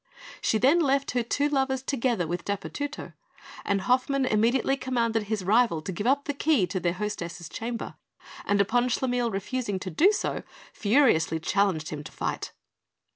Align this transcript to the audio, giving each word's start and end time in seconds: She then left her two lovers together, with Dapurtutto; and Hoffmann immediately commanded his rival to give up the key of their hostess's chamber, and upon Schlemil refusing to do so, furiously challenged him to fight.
She 0.41 0.57
then 0.57 0.79
left 0.79 1.11
her 1.11 1.21
two 1.21 1.47
lovers 1.47 1.83
together, 1.83 2.25
with 2.25 2.43
Dapurtutto; 2.43 3.13
and 3.63 3.81
Hoffmann 3.81 4.25
immediately 4.25 4.75
commanded 4.75 5.25
his 5.25 5.43
rival 5.43 5.79
to 5.83 5.91
give 5.91 6.07
up 6.07 6.23
the 6.25 6.33
key 6.33 6.63
of 6.73 6.81
their 6.81 6.93
hostess's 6.93 7.47
chamber, 7.47 7.93
and 8.45 8.59
upon 8.59 8.89
Schlemil 8.89 9.31
refusing 9.31 9.77
to 9.77 9.91
do 9.91 10.11
so, 10.11 10.41
furiously 10.73 11.39
challenged 11.39 11.89
him 11.89 12.03
to 12.03 12.11
fight. 12.11 12.51